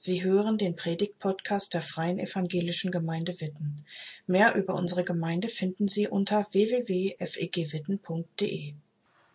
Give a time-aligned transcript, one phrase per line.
[0.00, 3.84] Sie hören den Predigt-Podcast der Freien Evangelischen Gemeinde Witten.
[4.28, 8.74] Mehr über unsere Gemeinde finden Sie unter www.fegwitten.de.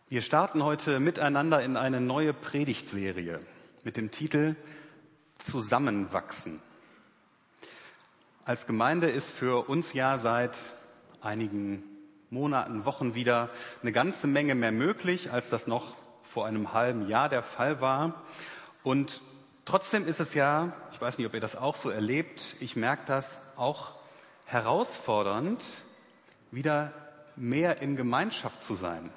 [0.07, 3.41] Wir starten heute miteinander in eine neue Predigtserie
[3.84, 4.55] mit dem Titel
[5.38, 6.62] Zusammenwachsen.
[8.46, 10.58] Als Gemeinde ist für uns ja seit
[11.20, 11.84] einigen
[12.30, 13.50] Monaten, Wochen wieder
[13.82, 18.23] eine ganze Menge mehr möglich, als das noch vor einem halben Jahr der Fall war.
[18.84, 19.22] Und
[19.66, 23.04] Trotzdem ist es ja, ich weiß nicht, ob ihr das auch so erlebt, ich merke
[23.05, 23.94] das auch
[24.45, 25.63] herausfordernd,
[26.52, 26.91] wieder
[27.38, 29.09] mehr in Gemeinschaft zu sein.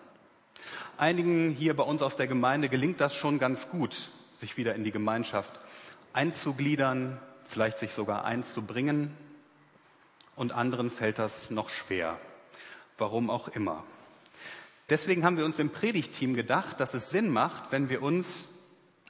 [0.98, 4.84] Einigen hier bei uns aus der Gemeinde gelingt das schon ganz gut, sich wieder in
[4.84, 5.58] die Gemeinschaft
[6.12, 9.14] einzugliedern, vielleicht sich sogar einzubringen.
[10.36, 12.18] Und anderen fällt das noch schwer.
[12.98, 13.84] Warum auch immer.
[14.88, 18.46] Deswegen haben wir uns im Predigteam gedacht, dass es Sinn macht, wenn wir uns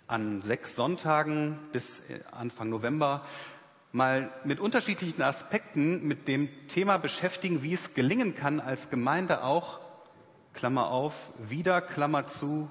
[0.07, 3.25] an sechs Sonntagen bis äh, Anfang November
[3.93, 9.81] mal mit unterschiedlichen Aspekten mit dem Thema beschäftigen, wie es gelingen kann, als Gemeinde auch,
[10.53, 12.69] Klammer auf, wieder, Klammer zu,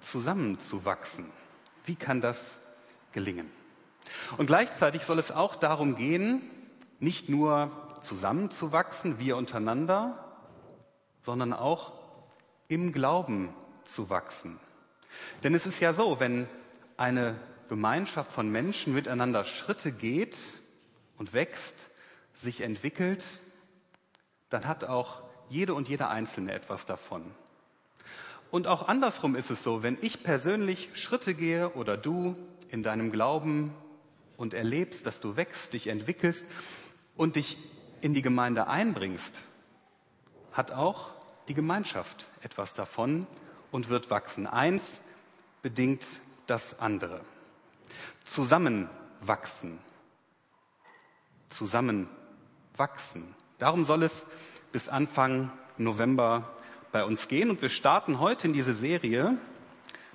[0.00, 1.26] zusammenzuwachsen.
[1.84, 2.58] Wie kann das
[3.12, 3.50] gelingen?
[4.38, 6.42] Und gleichzeitig soll es auch darum gehen,
[7.00, 7.70] nicht nur
[8.02, 10.24] zusammenzuwachsen, wir untereinander,
[11.22, 11.92] sondern auch
[12.68, 13.50] im Glauben
[13.84, 14.58] zu wachsen.
[15.42, 16.48] Denn es ist ja so, wenn
[16.96, 17.36] eine
[17.68, 20.38] Gemeinschaft von Menschen miteinander Schritte geht
[21.16, 21.90] und wächst,
[22.34, 23.24] sich entwickelt,
[24.48, 27.24] dann hat auch jede und jeder Einzelne etwas davon.
[28.50, 32.36] Und auch andersrum ist es so, wenn ich persönlich Schritte gehe oder du
[32.70, 33.74] in deinem Glauben
[34.36, 36.46] und erlebst, dass du wächst, dich entwickelst
[37.16, 37.58] und dich
[38.00, 39.40] in die Gemeinde einbringst,
[40.52, 41.10] hat auch
[41.48, 43.26] die Gemeinschaft etwas davon
[43.70, 44.46] und wird wachsen.
[44.46, 45.02] Eins
[45.62, 47.20] bedingt das andere.
[48.24, 49.78] Zusammenwachsen.
[51.50, 53.34] Zusammenwachsen.
[53.58, 54.26] Darum soll es
[54.72, 56.54] bis Anfang November
[56.92, 57.50] bei uns gehen.
[57.50, 59.36] Und wir starten heute in diese Serie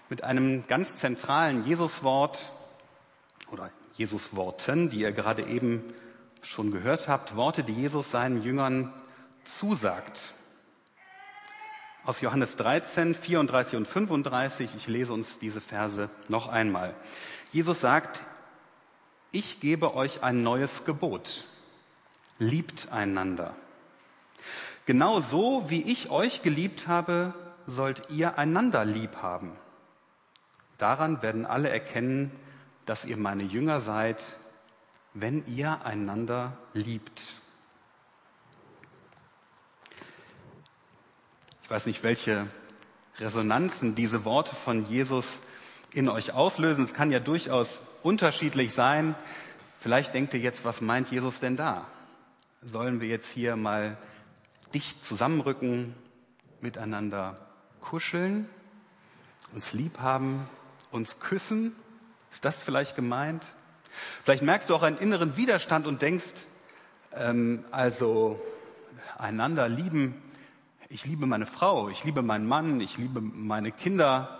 [0.09, 2.51] mit einem ganz zentralen Jesuswort
[3.51, 5.83] oder Jesusworten, die ihr gerade eben
[6.41, 7.35] schon gehört habt.
[7.35, 8.93] Worte, die Jesus seinen Jüngern
[9.43, 10.33] zusagt
[12.05, 14.75] aus Johannes 13, 34 und 35.
[14.75, 16.95] Ich lese uns diese Verse noch einmal.
[17.51, 18.23] Jesus sagt,
[19.31, 21.45] ich gebe euch ein neues Gebot.
[22.39, 23.55] Liebt einander.
[24.85, 27.33] Genau so, wie ich euch geliebt habe,
[27.65, 29.55] sollt ihr einander lieb haben.
[30.77, 32.31] Daran werden alle erkennen,
[32.85, 34.35] dass ihr meine Jünger seid,
[35.13, 37.42] wenn ihr einander liebt.
[41.63, 42.47] Ich weiß nicht, welche
[43.19, 45.39] Resonanzen diese Worte von Jesus
[45.93, 46.83] in euch auslösen.
[46.83, 49.15] Es kann ja durchaus unterschiedlich sein.
[49.79, 51.87] Vielleicht denkt ihr jetzt, was meint Jesus denn da?
[52.61, 53.97] Sollen wir jetzt hier mal
[54.73, 55.95] dicht zusammenrücken,
[56.59, 57.39] miteinander
[57.79, 58.49] kuscheln,
[59.53, 60.45] uns lieb haben,
[60.91, 61.73] uns küssen?
[62.29, 63.45] Ist das vielleicht gemeint?
[64.25, 66.33] Vielleicht merkst du auch einen inneren Widerstand und denkst,
[67.15, 68.41] ähm, also
[69.17, 70.22] einander lieben,
[70.93, 74.37] ich liebe meine Frau, ich liebe meinen Mann, ich liebe meine Kinder,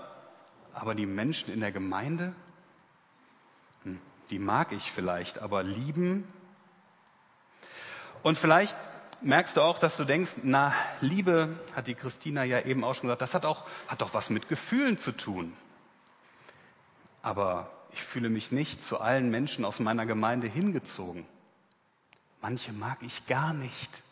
[0.72, 2.36] aber die Menschen in der Gemeinde,
[3.82, 4.00] hm,
[4.30, 6.28] die mag ich vielleicht, aber lieben.
[8.22, 8.78] Und vielleicht
[9.22, 13.08] merkst du auch, dass du denkst, na, Liebe, hat die Christina ja eben auch schon
[13.08, 15.54] gesagt, das hat auch, hat doch was mit Gefühlen zu tun.
[17.24, 21.26] Aber ich fühle mich nicht zu allen Menschen aus meiner Gemeinde hingezogen.
[22.42, 24.06] Manche mag ich gar nicht.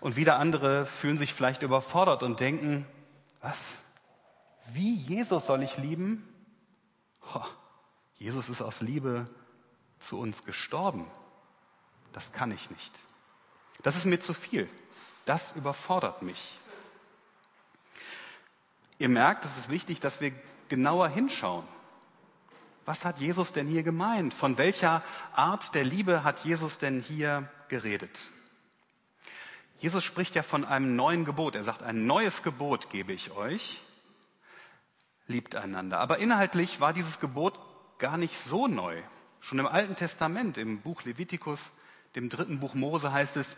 [0.00, 2.86] Und wieder andere fühlen sich vielleicht überfordert und denken,
[3.40, 3.82] was?
[4.72, 6.26] Wie Jesus soll ich lieben?
[7.34, 7.44] Oh,
[8.18, 9.26] Jesus ist aus Liebe
[9.98, 11.06] zu uns gestorben.
[12.12, 13.04] Das kann ich nicht.
[13.82, 14.68] Das ist mir zu viel.
[15.24, 16.58] Das überfordert mich.
[18.98, 20.32] Ihr merkt, es ist wichtig, dass wir
[20.68, 21.66] genauer hinschauen.
[22.86, 24.32] Was hat Jesus denn hier gemeint?
[24.32, 25.02] Von welcher
[25.34, 28.30] Art der Liebe hat Jesus denn hier geredet?
[29.78, 31.54] Jesus spricht ja von einem neuen Gebot.
[31.54, 33.82] Er sagt, ein neues Gebot gebe ich euch.
[35.26, 35.98] Liebt einander.
[35.98, 37.58] Aber inhaltlich war dieses Gebot
[37.98, 39.02] gar nicht so neu.
[39.40, 41.72] Schon im Alten Testament, im Buch Levitikus,
[42.14, 43.56] dem dritten Buch Mose heißt es,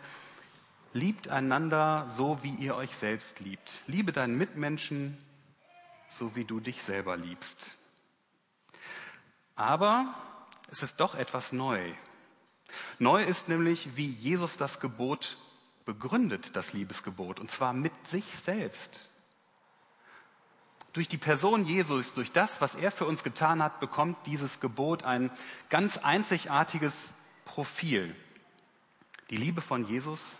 [0.93, 3.81] liebt einander so, wie ihr euch selbst liebt.
[3.87, 5.17] Liebe deinen Mitmenschen,
[6.09, 7.77] so wie du dich selber liebst.
[9.55, 10.13] Aber
[10.71, 11.93] es ist doch etwas neu.
[12.97, 15.37] Neu ist nämlich, wie Jesus das Gebot
[15.89, 19.09] begründet das Liebesgebot, und zwar mit sich selbst.
[20.93, 25.01] Durch die Person Jesus, durch das, was er für uns getan hat, bekommt dieses Gebot
[25.01, 25.31] ein
[25.71, 28.15] ganz einzigartiges Profil.
[29.31, 30.37] Die Liebe von Jesus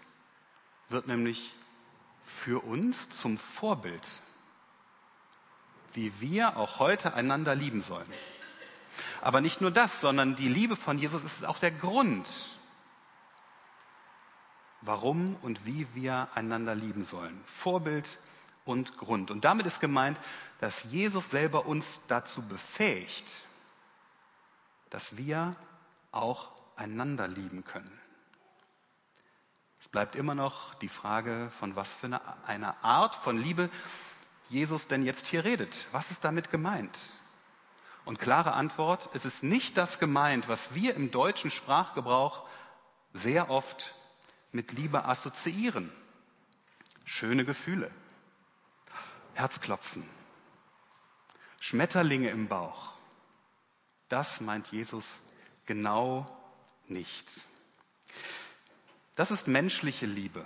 [0.90, 1.56] wird nämlich
[2.24, 4.22] für uns zum Vorbild,
[5.94, 8.14] wie wir auch heute einander lieben sollen.
[9.22, 12.59] Aber nicht nur das, sondern die Liebe von Jesus ist auch der Grund,
[14.82, 17.40] warum und wie wir einander lieben sollen.
[17.46, 18.20] Vorbild
[18.66, 19.32] und Grund.
[19.32, 20.20] Und damit ist gemeint,
[20.60, 23.46] dass Jesus selber uns dazu befähigt,
[24.90, 25.56] dass wir
[26.12, 28.00] auch einander lieben können.
[29.80, 33.70] Es bleibt immer noch die Frage, von was für eine, eine Art von Liebe
[34.50, 35.86] Jesus denn jetzt hier redet.
[35.92, 36.98] Was ist damit gemeint?
[38.04, 42.48] Und klare Antwort, es ist nicht das gemeint, was wir im deutschen Sprachgebrauch
[43.14, 43.94] sehr oft
[44.52, 45.92] mit Liebe assoziieren.
[47.06, 47.90] Schöne Gefühle,
[49.34, 50.04] Herzklopfen,
[51.60, 52.94] Schmetterlinge im Bauch.
[54.10, 55.22] Das meint Jesus
[55.66, 56.26] genau
[56.88, 57.48] nicht.
[59.16, 60.46] Das ist menschliche Liebe,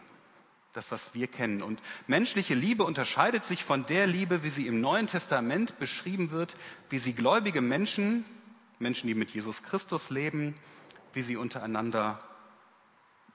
[0.73, 1.61] das, was wir kennen.
[1.61, 6.55] Und menschliche Liebe unterscheidet sich von der Liebe, wie sie im Neuen Testament beschrieben wird,
[6.89, 8.25] wie sie gläubige Menschen,
[8.79, 10.55] Menschen, die mit Jesus Christus leben,
[11.13, 12.19] wie sie untereinander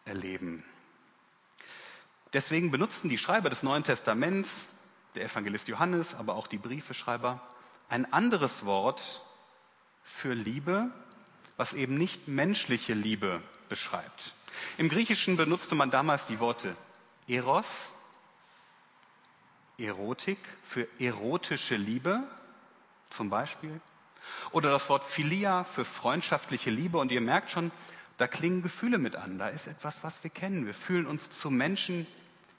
[0.09, 0.65] erleben.
[2.33, 4.69] Deswegen benutzen die Schreiber des Neuen Testaments,
[5.15, 7.41] der Evangelist Johannes, aber auch die Briefeschreiber,
[7.89, 9.23] ein anderes Wort
[10.05, 10.91] für Liebe,
[11.57, 14.35] was eben nicht menschliche Liebe beschreibt.
[14.77, 16.77] Im Griechischen benutzte man damals die Worte
[17.29, 17.95] Eros,
[19.79, 22.25] Erotik für erotische Liebe
[23.11, 23.81] zum Beispiel.
[24.51, 26.99] Oder das Wort Philia für freundschaftliche Liebe.
[26.99, 27.71] Und ihr merkt schon,
[28.19, 29.39] da klingen Gefühle mit an.
[29.39, 30.67] Da ist etwas, was wir kennen.
[30.67, 32.07] Wir fühlen uns zu Menschen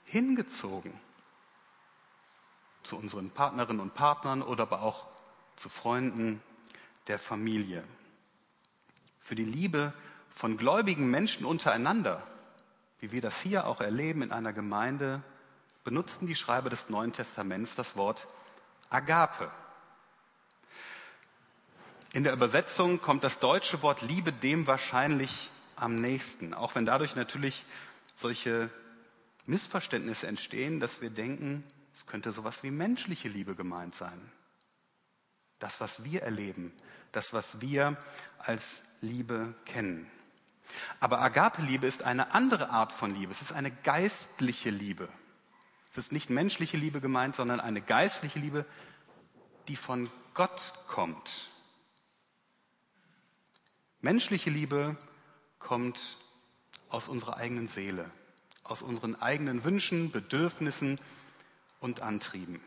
[0.06, 0.94] hingezogen.
[2.82, 5.06] Zu unseren Partnerinnen und Partnern oder aber auch
[5.58, 6.42] zu Freunden
[7.08, 7.84] der Familie.
[9.20, 9.94] Für die Liebe
[10.34, 12.24] von gläubigen Menschen untereinander,
[13.02, 15.22] wie wir das hier auch erleben in einer Gemeinde,
[15.84, 18.28] benutzten die Schreiber des Neuen Testaments das Wort
[18.90, 19.52] Agape.
[22.12, 27.16] In der Übersetzung kommt das deutsche Wort Liebe dem wahrscheinlich am nächsten, auch wenn dadurch
[27.16, 27.66] natürlich
[28.16, 28.72] solche
[29.46, 31.64] Missverständnisse entstehen, dass wir denken,
[31.94, 34.32] es könnte sowas wie menschliche Liebe gemeint sein.
[35.60, 36.74] Das, was wir erleben,
[37.12, 37.96] das, was wir
[38.40, 40.10] als Liebe kennen.
[41.00, 43.32] Aber Agape-Liebe ist eine andere Art von Liebe.
[43.32, 45.10] Es ist eine geistliche Liebe.
[45.92, 48.66] Es ist nicht menschliche Liebe gemeint, sondern eine geistliche Liebe,
[49.68, 51.50] die von Gott kommt.
[54.02, 54.96] Menschliche Liebe
[55.60, 56.16] kommt
[56.90, 58.10] aus unserer eigenen Seele,
[58.64, 60.98] aus unseren eigenen Wünschen, Bedürfnissen
[61.82, 62.62] und Antrieben.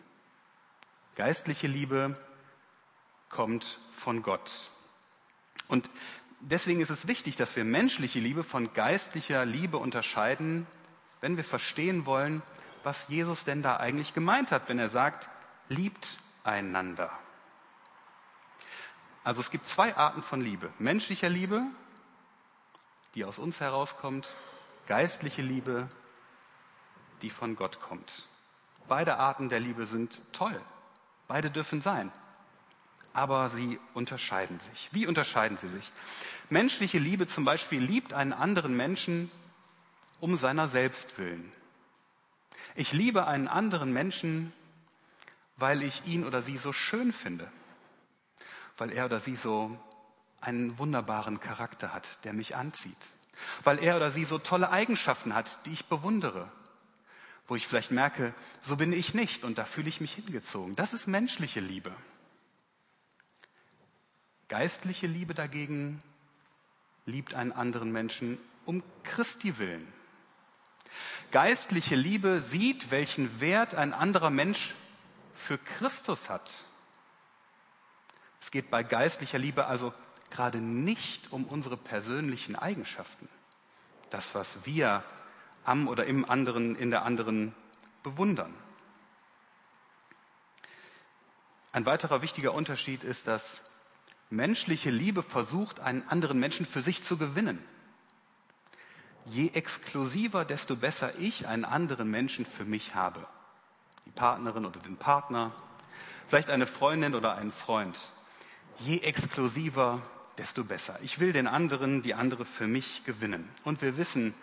[1.14, 2.18] Geistliche Liebe
[3.30, 4.68] kommt von Gott.
[5.68, 5.88] Und
[6.40, 10.66] deswegen ist es wichtig, dass wir menschliche Liebe von geistlicher Liebe unterscheiden,
[11.22, 12.42] wenn wir verstehen wollen,
[12.82, 15.30] was Jesus denn da eigentlich gemeint hat, wenn er sagt,
[15.70, 17.10] liebt einander.
[19.24, 20.72] Also es gibt zwei Arten von Liebe.
[20.78, 21.62] Menschlicher Liebe,
[23.14, 24.28] die aus uns herauskommt,
[24.86, 25.88] geistliche Liebe,
[27.22, 28.28] die von Gott kommt.
[28.88, 30.60] Beide Arten der Liebe sind toll.
[31.28, 32.10] Beide dürfen sein
[33.12, 34.88] aber sie unterscheiden sich.
[34.92, 35.92] Wie unterscheiden sie sich?
[36.48, 39.30] Menschliche Liebe zum Beispiel liebt einen anderen Menschen
[40.20, 41.52] um seiner selbst willen.
[42.74, 44.52] Ich liebe einen anderen Menschen,
[45.56, 47.50] weil ich ihn oder sie so schön finde,
[48.76, 49.78] weil er oder sie so
[50.40, 52.96] einen wunderbaren Charakter hat, der mich anzieht,
[53.64, 56.50] weil er oder sie so tolle Eigenschaften hat, die ich bewundere,
[57.46, 60.76] wo ich vielleicht merke, so bin ich nicht und da fühle ich mich hingezogen.
[60.76, 61.94] Das ist menschliche Liebe.
[64.48, 66.02] Geistliche Liebe dagegen
[67.06, 69.86] liebt einen anderen Menschen um Christi willen.
[71.30, 74.74] Geistliche Liebe sieht, welchen Wert ein anderer Mensch
[75.34, 76.66] für Christus hat.
[78.42, 79.94] Es geht bei geistlicher Liebe also
[80.28, 83.28] gerade nicht um unsere persönlichen Eigenschaften,
[84.10, 85.04] das, was wir
[85.64, 87.54] am oder im anderen, in der anderen
[88.02, 88.52] bewundern.
[91.70, 93.70] Ein weiterer wichtiger Unterschied ist, dass
[94.28, 97.64] menschliche Liebe versucht, einen anderen Menschen für sich zu gewinnen.
[99.24, 103.24] Je exklusiver, desto besser ich einen anderen Menschen für mich habe.
[104.04, 105.52] Die Partnerin oder den Partner,
[106.28, 108.12] vielleicht eine Freundin oder einen Freund.
[108.78, 110.02] Je exklusiver,
[110.38, 110.98] desto besser.
[111.02, 113.48] Ich will den anderen, die andere für mich gewinnen.
[113.64, 114.34] Und wir wissen,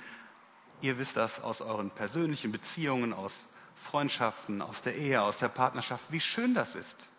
[0.82, 6.12] ihr wisst das aus euren persönlichen Beziehungen, aus Freundschaften, aus der Ehe, aus der Partnerschaft,
[6.12, 7.10] wie schön das ist,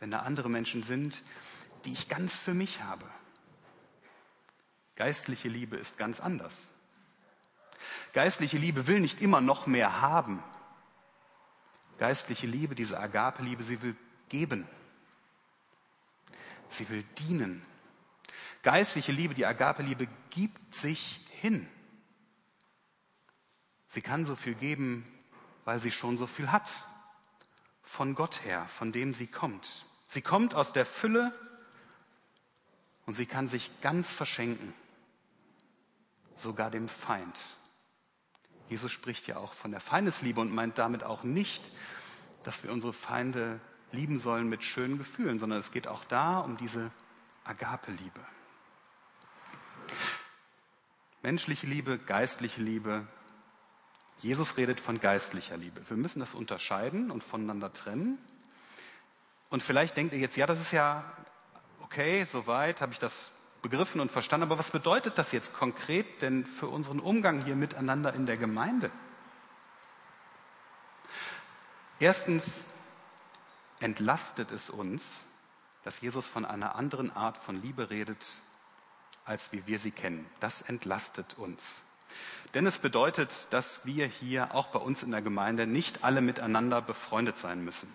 [0.00, 1.22] wenn da andere Menschen sind,
[1.84, 3.06] die ich ganz für mich habe.
[4.96, 6.70] Geistliche Liebe ist ganz anders.
[8.12, 10.42] Geistliche Liebe will nicht immer noch mehr haben.
[11.98, 13.96] Geistliche Liebe, diese Agape-Liebe, sie will
[14.28, 14.66] geben.
[16.74, 17.62] Sie will dienen.
[18.62, 21.68] Geistliche Liebe, die Agape-Liebe gibt sich hin.
[23.88, 25.04] Sie kann so viel geben,
[25.64, 26.70] weil sie schon so viel hat.
[27.82, 29.84] Von Gott her, von dem sie kommt.
[30.08, 31.32] Sie kommt aus der Fülle
[33.06, 34.74] und sie kann sich ganz verschenken.
[36.36, 37.56] Sogar dem Feind.
[38.68, 41.70] Jesus spricht ja auch von der Feindesliebe und meint damit auch nicht,
[42.42, 43.60] dass wir unsere Feinde
[43.94, 46.90] lieben sollen mit schönen Gefühlen, sondern es geht auch da um diese
[47.44, 48.20] Agape-Liebe.
[51.22, 53.06] Menschliche Liebe, geistliche Liebe.
[54.18, 55.80] Jesus redet von geistlicher Liebe.
[55.88, 58.18] Wir müssen das unterscheiden und voneinander trennen.
[59.48, 61.04] Und vielleicht denkt ihr jetzt, ja, das ist ja
[61.80, 63.32] okay, soweit habe ich das
[63.62, 64.44] begriffen und verstanden.
[64.44, 68.90] Aber was bedeutet das jetzt konkret denn für unseren Umgang hier miteinander in der Gemeinde?
[72.00, 72.74] Erstens
[73.84, 75.26] entlastet es uns,
[75.82, 78.24] dass Jesus von einer anderen Art von Liebe redet,
[79.26, 80.24] als wie wir sie kennen.
[80.40, 81.82] Das entlastet uns.
[82.54, 86.80] Denn es bedeutet, dass wir hier auch bei uns in der Gemeinde nicht alle miteinander
[86.80, 87.92] befreundet sein müssen.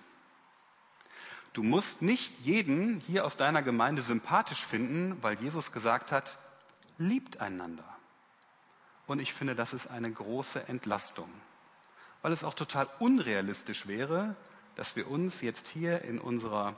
[1.54, 6.38] Du musst nicht jeden hier aus deiner Gemeinde sympathisch finden, weil Jesus gesagt hat,
[7.00, 7.86] liebt einander.
[9.08, 11.30] Und ich finde, das ist eine große Entlastung,
[12.22, 14.36] weil es auch total unrealistisch wäre,
[14.80, 16.74] dass wir uns jetzt hier in unserer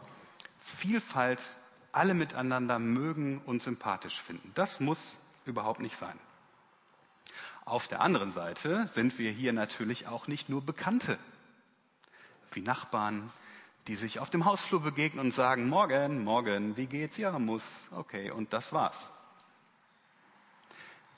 [0.59, 1.55] Vielfalt
[1.91, 4.51] alle miteinander mögen und sympathisch finden.
[4.55, 6.19] Das muss überhaupt nicht sein.
[7.63, 11.19] Auf der anderen Seite sind wir hier natürlich auch nicht nur Bekannte,
[12.53, 13.31] wie Nachbarn,
[13.85, 17.17] die sich auf dem Hausflur begegnen und sagen, morgen, morgen, wie geht's?
[17.17, 19.11] Ja, muss, okay, und das war's.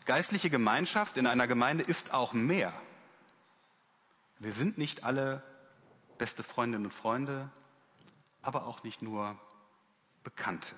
[0.04, 2.74] Geistliche Gemeinschaft in einer Gemeinde ist auch mehr.
[4.40, 5.44] Wir sind nicht alle
[6.24, 7.50] beste Freundinnen und Freunde,
[8.42, 9.38] aber auch nicht nur
[10.24, 10.76] Bekannte.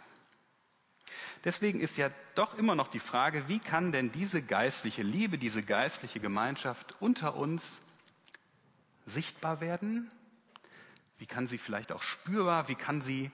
[1.43, 5.63] Deswegen ist ja doch immer noch die Frage, wie kann denn diese geistliche Liebe, diese
[5.63, 7.79] geistliche Gemeinschaft unter uns
[9.05, 10.11] sichtbar werden
[11.17, 12.67] wie kann sie vielleicht auch spürbar?
[12.67, 13.31] Wie kann sie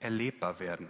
[0.00, 0.88] erlebbar werden?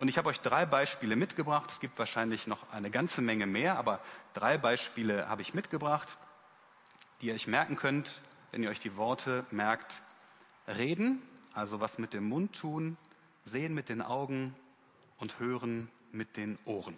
[0.00, 1.70] Und ich habe euch drei Beispiele mitgebracht.
[1.70, 4.00] Es gibt wahrscheinlich noch eine ganze Menge mehr, aber
[4.32, 6.18] drei Beispiele habe ich mitgebracht,
[7.20, 8.20] die ihr euch merken könnt,
[8.54, 10.00] wenn ihr euch die Worte merkt.
[10.68, 11.20] Reden,
[11.54, 12.96] also was mit dem Mund tun,
[13.44, 14.54] sehen mit den Augen
[15.18, 16.96] und hören mit den Ohren.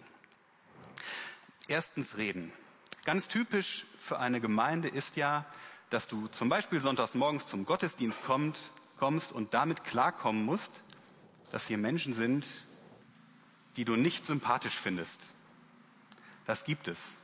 [1.67, 2.53] Erstens reden.
[3.05, 5.47] Ganz typisch für eine Gemeinde ist ja,
[5.89, 10.83] dass du zum Beispiel sonntags morgens zum Gottesdienst kommst, kommst und damit klarkommen musst,
[11.49, 12.45] dass hier Menschen sind,
[13.77, 15.33] die du nicht sympathisch findest.
[16.45, 17.15] Das gibt es.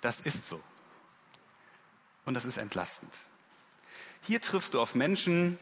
[0.00, 0.58] Das ist so.
[2.24, 3.12] Und das ist entlastend.
[4.22, 5.58] Hier triffst du auf Menschen,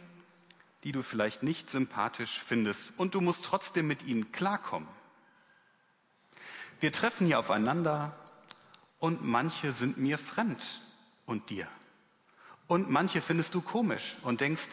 [0.84, 4.88] die du vielleicht nicht sympathisch findest und du musst trotzdem mit ihnen klarkommen.
[6.80, 8.14] Wir treffen hier aufeinander
[8.98, 10.80] und manche sind mir fremd
[11.24, 11.66] und dir.
[12.66, 14.68] Und manche findest du komisch und denkst,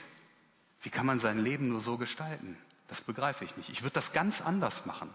[0.82, 2.58] wie kann man sein Leben nur so gestalten?
[2.88, 3.70] Das begreife ich nicht.
[3.70, 5.10] Ich würde das ganz anders machen.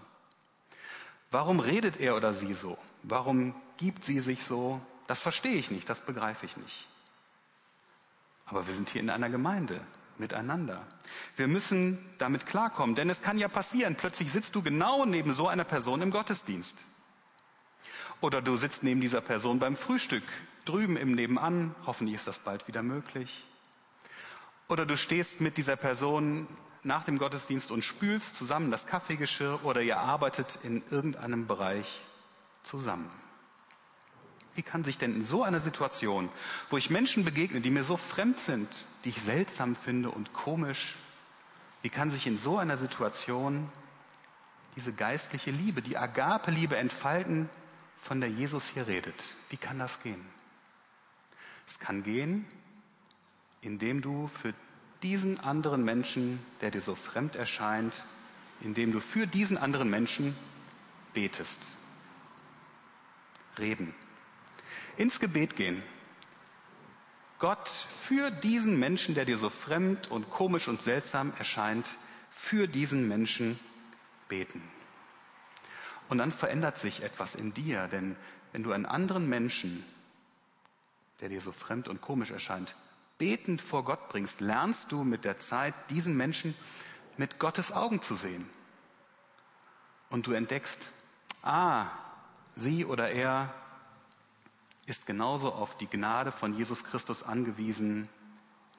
[1.31, 2.79] Warum redet er oder sie so?
[3.03, 4.81] Warum gibt sie sich so?
[5.07, 6.89] Das verstehe ich nicht, das begreife ich nicht.
[8.49, 9.81] Aber wir sind hier in einer Gemeinde
[10.19, 10.85] miteinander.
[11.37, 15.49] Wir müssen damit klarkommen, denn es kann ja passieren, plötzlich sitzt du genau neben so
[15.49, 16.85] einer Person im Gottesdienst.
[18.21, 20.25] Oder du sitzt neben dieser Person beim Frühstück
[20.65, 23.47] drüben im Nebenan, hoffentlich ist das bald wieder möglich.
[24.69, 26.47] Oder du stehst mit dieser Person
[26.83, 32.01] nach dem Gottesdienst und spülst zusammen das Kaffeegeschirr oder ihr arbeitet in irgendeinem Bereich
[32.65, 33.09] zusammen.
[34.59, 36.29] Wie kann sich denn in so einer Situation,
[36.69, 38.69] wo ich Menschen begegne, die mir so fremd sind,
[39.05, 40.97] die ich seltsam finde und komisch,
[41.83, 43.71] wie kann sich in so einer Situation
[44.75, 47.49] diese geistliche Liebe, die Agape-Liebe entfalten,
[48.03, 49.37] von der Jesus hier redet?
[49.49, 50.27] Wie kann das gehen?
[51.69, 52.45] Es kann gehen,
[53.61, 54.55] indem du für
[55.05, 58.05] diesen anderen Menschen, der dir so fremd erscheint,
[58.61, 60.37] indem du für diesen anderen Menschen
[61.15, 61.61] betest.
[63.57, 63.95] Reden.
[64.99, 65.83] Ins Gebet gehen.
[67.39, 67.69] Gott
[68.03, 71.97] für diesen Menschen, der dir so fremd und komisch und seltsam erscheint,
[72.31, 73.59] für diesen Menschen
[74.29, 74.63] beten.
[76.11, 78.17] Und dann verändert sich etwas in dir, denn
[78.53, 79.85] wenn du einen anderen Menschen
[81.21, 82.77] der dir so fremd und komisch erscheint,
[83.19, 86.55] betend vor Gott bringst, lernst du mit der Zeit, diesen Menschen
[87.17, 88.49] mit Gottes Augen zu sehen.
[90.11, 90.91] Und du entdeckst,
[91.43, 91.87] ah,
[92.55, 93.53] sie oder er
[94.89, 98.09] ist genauso auf die Gnade von Jesus Christus angewiesen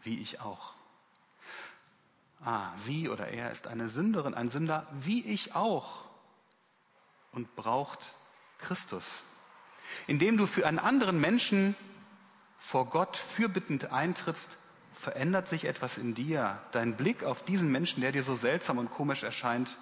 [0.02, 0.74] wie ich auch.
[2.44, 6.06] Ah, sie oder er ist eine Sünderin, ein Sünder wie ich auch
[7.32, 8.16] und braucht
[8.58, 9.24] Christus.
[10.08, 11.76] Indem du für einen anderen Menschen
[12.58, 14.58] vor Gott fürbittend eintrittst,
[14.96, 16.60] verändert sich etwas in dir.
[16.72, 19.78] Dein Blick auf diesen Menschen, der dir so seltsam und komisch erscheint,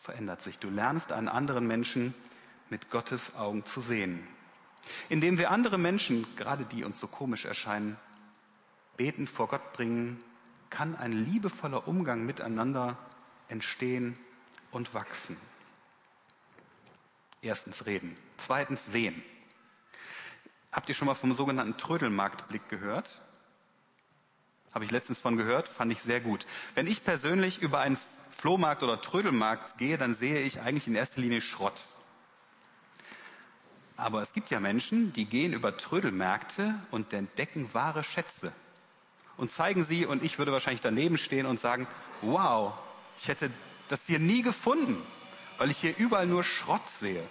[0.00, 0.58] verändert sich.
[0.58, 2.14] Du lernst einen anderen Menschen
[2.70, 4.26] mit Gottes Augen zu sehen.
[5.08, 7.96] Indem wir andere Menschen, gerade die uns so komisch erscheinen,
[8.96, 10.22] betend vor Gott bringen,
[10.70, 12.98] kann ein liebevoller Umgang miteinander
[13.48, 14.18] entstehen
[14.70, 15.36] und wachsen.
[17.40, 19.22] Erstens reden, zweitens sehen.
[20.72, 23.22] Habt ihr schon mal vom sogenannten Trödelmarktblick gehört?
[24.74, 26.46] Habe ich letztens von gehört, fand ich sehr gut.
[26.74, 27.98] Wenn ich persönlich über einen
[28.36, 31.82] Flohmarkt oder Trödelmarkt gehe, dann sehe ich eigentlich in erster Linie Schrott.
[33.98, 38.52] Aber es gibt ja Menschen, die gehen über Trödelmärkte und entdecken wahre Schätze
[39.36, 41.88] und zeigen sie und ich würde wahrscheinlich daneben stehen und sagen,
[42.22, 42.74] wow,
[43.18, 43.50] ich hätte
[43.88, 45.02] das hier nie gefunden,
[45.58, 47.24] weil ich hier überall nur Schrott sehe.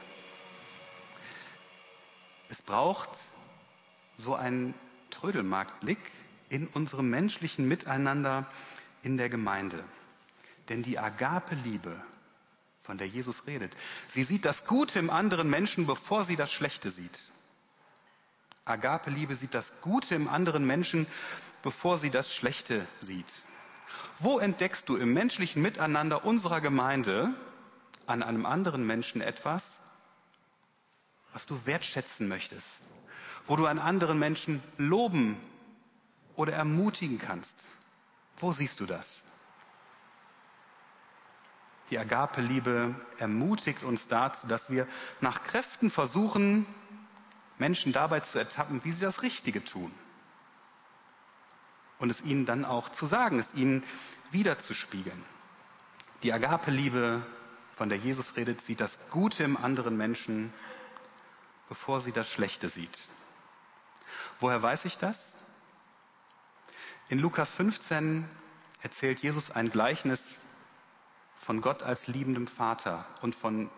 [2.49, 3.11] Es braucht
[4.17, 4.73] so einen
[5.09, 5.99] Trödelmarktblick
[6.49, 8.45] in unserem menschlichen Miteinander
[9.03, 9.81] in der Gemeinde.
[10.67, 11.95] Denn die Agape-Liebe,
[12.87, 13.75] von der Jesus redet,
[14.07, 17.31] sie sieht das Gute im anderen Menschen, bevor sie das Schlechte sieht.
[18.63, 21.05] Agape-Liebe sieht das Gute im anderen Menschen,
[21.63, 23.43] bevor sie das Schlechte sieht.
[24.19, 27.33] Wo entdeckst du im menschlichen Miteinander unserer Gemeinde
[28.05, 29.79] an einem anderen Menschen etwas,
[31.33, 32.83] was du wertschätzen möchtest,
[33.47, 35.35] wo du einen anderen Menschen loben
[36.37, 37.57] oder ermutigen kannst.
[38.37, 39.23] Wo siehst du das?
[41.89, 44.87] Die Agape-Liebe ermutigt uns dazu, dass wir
[45.21, 46.65] nach Kräften versuchen,
[47.57, 49.91] Menschen dabei zu ertappen, wie sie das Richtige tun.
[51.99, 53.83] Und es ihnen dann auch zu sagen, es ihnen
[54.31, 55.23] wiederzuspiegeln.
[56.23, 57.25] Die Agape-Liebe,
[57.73, 60.53] von der Jesus redet, sieht das Gute im anderen Menschen
[61.67, 63.09] bevor sie das Schlechte sieht.
[64.39, 65.33] Woher weiß ich das?
[67.09, 68.27] In Lukas 15
[68.81, 70.39] erzählt Jesus ein Gleichnis
[71.39, 73.69] von Gott als liebendem Vater und von,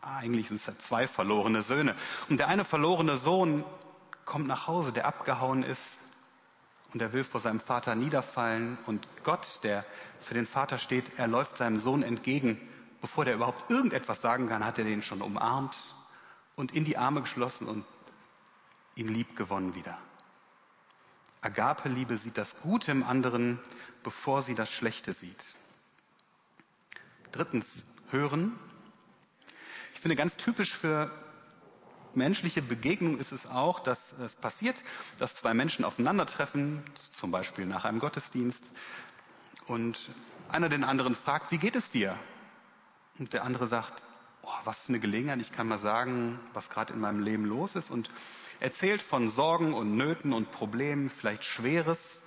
[0.00, 1.94] ah, eigentlich sind es zwei verlorene Söhne.
[2.28, 3.64] Und der eine verlorene Sohn
[4.24, 5.98] kommt nach Hause, der abgehauen ist
[6.92, 9.84] und er will vor seinem Vater niederfallen und Gott, der
[10.20, 12.60] für den Vater steht, er läuft seinem Sohn entgegen.
[13.00, 15.76] Bevor der überhaupt irgendetwas sagen kann, hat er den schon umarmt
[16.54, 17.84] und in die Arme geschlossen und
[18.94, 19.98] ihn lieb gewonnen wieder.
[21.42, 23.60] Agape-Liebe sieht das Gute im anderen,
[24.02, 25.54] bevor sie das Schlechte sieht.
[27.32, 28.58] Drittens, hören.
[29.94, 31.10] Ich finde ganz typisch für
[32.14, 34.82] menschliche Begegnung ist es auch, dass es passiert,
[35.18, 38.64] dass zwei Menschen aufeinandertreffen, zum Beispiel nach einem Gottesdienst,
[39.66, 40.10] und
[40.48, 42.16] einer den anderen fragt, wie geht es dir?
[43.18, 44.04] Und der andere sagt,
[44.42, 47.74] oh, was für eine Gelegenheit, ich kann mal sagen, was gerade in meinem Leben los
[47.74, 48.10] ist und
[48.60, 52.22] erzählt von Sorgen und Nöten und Problemen, vielleicht Schweres.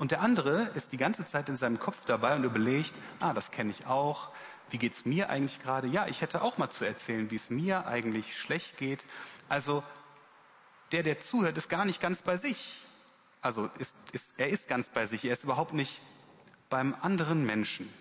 [0.00, 3.50] Und der andere ist die ganze Zeit in seinem Kopf dabei und überlegt, ah, das
[3.50, 4.30] kenne ich auch.
[4.70, 5.88] Wie geht's mir eigentlich gerade?
[5.88, 9.04] Ja, ich hätte auch mal zu erzählen, wie es mir eigentlich schlecht geht.
[9.50, 9.84] Also
[10.90, 12.78] der, der zuhört, ist gar nicht ganz bei sich.
[13.42, 15.22] Also ist, ist, er ist ganz bei sich.
[15.26, 16.00] Er ist überhaupt nicht
[16.70, 17.92] beim anderen Menschen.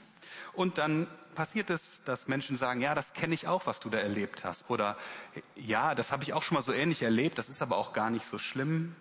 [0.53, 3.97] Und dann passiert es, dass Menschen sagen, ja, das kenne ich auch, was du da
[3.97, 4.69] erlebt hast.
[4.69, 4.97] Oder
[5.57, 8.09] ja, das habe ich auch schon mal so ähnlich erlebt, das ist aber auch gar
[8.09, 8.95] nicht so schlimm.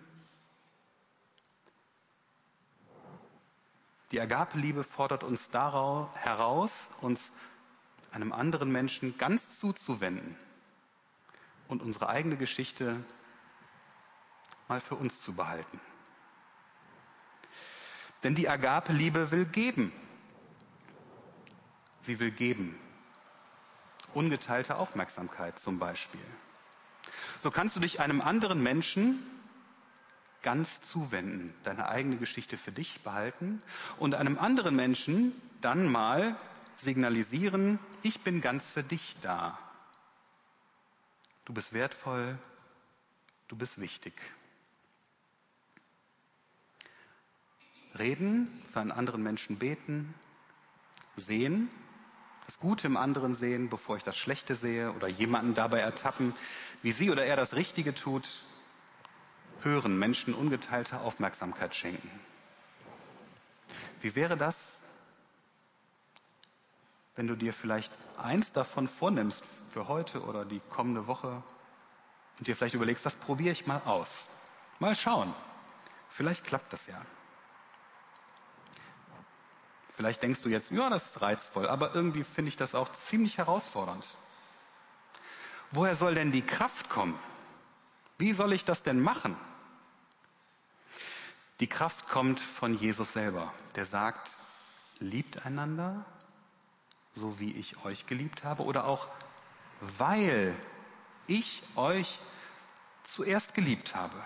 [4.11, 7.31] Die Agape-Liebe fordert uns daraus, heraus, uns
[8.11, 10.35] einem anderen Menschen ganz zuzuwenden
[11.67, 13.03] und unsere eigene Geschichte
[14.67, 15.79] mal für uns zu behalten.
[18.23, 19.93] Denn die Agape-Liebe will geben.
[22.01, 22.79] Sie will geben.
[24.13, 26.25] Ungeteilte Aufmerksamkeit zum Beispiel.
[27.39, 29.23] So kannst du dich einem anderen Menschen
[30.41, 33.61] ganz zuwenden, deine eigene Geschichte für dich behalten
[33.97, 36.35] und einem anderen Menschen dann mal
[36.77, 39.59] signalisieren, ich bin ganz für dich da.
[41.45, 42.37] Du bist wertvoll,
[43.47, 44.13] du bist wichtig.
[47.97, 50.13] Reden, für einen anderen Menschen beten,
[51.17, 51.69] sehen,
[52.45, 56.33] das Gute im anderen sehen, bevor ich das Schlechte sehe oder jemanden dabei ertappen,
[56.81, 58.43] wie sie oder er das Richtige tut.
[59.63, 62.09] Hören, Menschen ungeteilte Aufmerksamkeit schenken.
[64.01, 64.81] Wie wäre das,
[67.15, 71.43] wenn du dir vielleicht eins davon vornimmst für heute oder die kommende Woche
[72.37, 74.29] und dir vielleicht überlegst, das probiere ich mal aus.
[74.79, 75.33] Mal schauen.
[76.07, 77.01] Vielleicht klappt das ja.
[79.89, 83.37] Vielleicht denkst du jetzt, ja, das ist reizvoll, aber irgendwie finde ich das auch ziemlich
[83.37, 84.15] herausfordernd.
[85.71, 87.19] Woher soll denn die Kraft kommen?
[88.19, 89.35] Wie soll ich das denn machen?
[91.61, 94.35] Die Kraft kommt von Jesus selber, der sagt,
[94.99, 96.05] liebt einander,
[97.15, 99.07] so wie ich euch geliebt habe, oder auch
[99.79, 100.53] weil
[101.27, 102.19] ich euch
[103.05, 104.21] zuerst geliebt habe.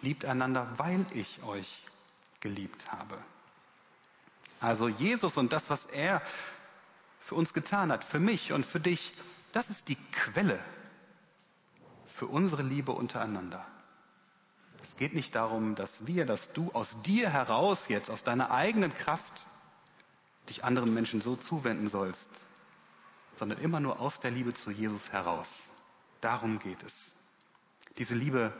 [0.00, 1.84] Liebt einander, weil ich euch
[2.40, 3.22] geliebt habe.
[4.58, 6.22] Also Jesus und das, was er
[7.20, 9.12] für uns getan hat, für mich und für dich,
[9.52, 10.58] das ist die Quelle
[12.14, 13.66] für unsere Liebe untereinander.
[14.82, 18.94] Es geht nicht darum, dass wir, dass du aus dir heraus jetzt, aus deiner eigenen
[18.94, 19.48] Kraft,
[20.48, 22.28] dich anderen Menschen so zuwenden sollst,
[23.34, 25.64] sondern immer nur aus der Liebe zu Jesus heraus.
[26.20, 27.12] Darum geht es.
[27.98, 28.52] Diese Liebe,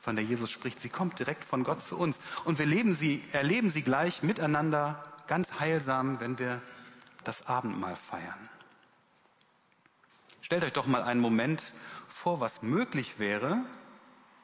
[0.00, 2.18] von der Jesus spricht, sie kommt direkt von Gott zu uns.
[2.44, 6.60] Und wir sie, erleben sie gleich miteinander ganz heilsam, wenn wir
[7.22, 8.48] das Abendmahl feiern.
[10.40, 11.74] Stellt euch doch mal einen Moment
[12.08, 13.58] vor, was möglich wäre,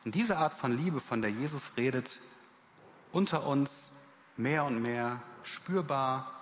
[0.03, 2.21] wenn diese Art von Liebe, von der Jesus redet,
[3.13, 3.93] unter uns
[4.37, 6.33] mehr und mehr spürbar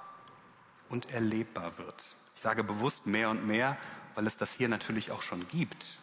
[0.89, 2.05] und erlebbar wird.
[2.35, 3.77] Ich sage bewusst mehr und mehr,
[4.15, 5.99] weil es das hier natürlich auch schon gibt.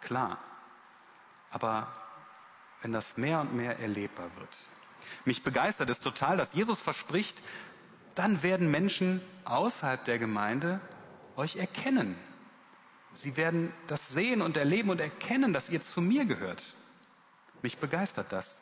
[0.00, 0.38] Klar.
[1.50, 1.92] Aber
[2.82, 4.68] wenn das mehr und mehr erlebbar wird.
[5.24, 7.42] Mich begeistert es total, dass Jesus verspricht,
[8.14, 10.80] dann werden Menschen außerhalb der Gemeinde
[11.36, 12.16] euch erkennen.
[13.16, 16.74] Sie werden das sehen und erleben und erkennen, dass ihr zu mir gehört.
[17.62, 18.58] Mich begeistert das.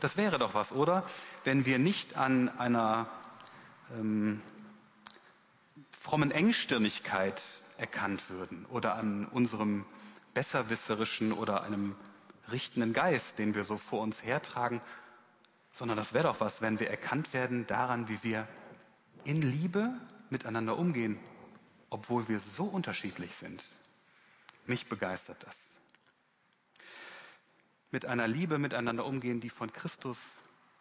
[0.00, 1.04] Das wäre doch was, oder?
[1.44, 3.08] Wenn wir nicht an einer
[3.98, 4.42] ähm,
[5.90, 7.42] frommen Engstirnigkeit
[7.78, 9.86] erkannt würden oder an unserem
[10.34, 11.96] besserwisserischen oder einem
[12.52, 14.82] richtenden Geist, den wir so vor uns hertragen,
[15.72, 18.46] sondern das wäre doch was, wenn wir erkannt werden daran, wie wir
[19.24, 19.92] in Liebe
[20.28, 21.18] miteinander umgehen,
[21.90, 23.62] obwohl wir so unterschiedlich sind.
[24.66, 25.76] Mich begeistert das.
[27.90, 30.18] Mit einer Liebe miteinander umgehen, die von Christus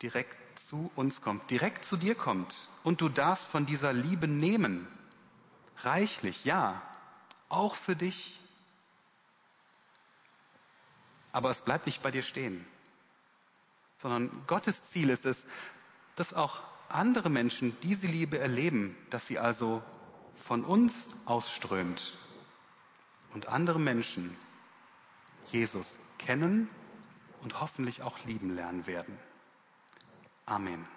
[0.02, 2.69] direkt zu uns kommt, direkt zu dir kommt.
[2.84, 4.88] Und du darfst von dieser Liebe nehmen.
[5.80, 6.82] Reichlich, ja,
[7.50, 8.39] auch für dich.
[11.32, 12.65] Aber es bleibt nicht bei dir stehen
[14.02, 15.45] sondern Gottes Ziel ist es,
[16.15, 19.84] dass auch andere Menschen diese Liebe erleben, dass sie also
[20.39, 22.13] von uns ausströmt
[23.34, 24.36] und andere Menschen
[25.52, 26.69] Jesus kennen
[27.41, 29.17] und hoffentlich auch lieben lernen werden.
[30.45, 30.88] Amen.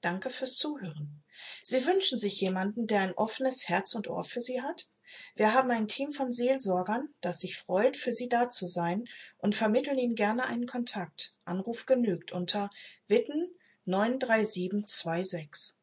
[0.00, 1.22] Danke fürs Zuhören.
[1.62, 4.88] Sie wünschen sich jemanden, der ein offenes Herz und Ohr für Sie hat?
[5.36, 9.04] Wir haben ein Team von Seelsorgern, das sich freut, für Sie da zu sein
[9.38, 11.36] und vermitteln Ihnen gerne einen Kontakt.
[11.44, 12.70] Anruf genügt unter
[13.06, 13.54] Witten
[13.84, 15.76] 93726.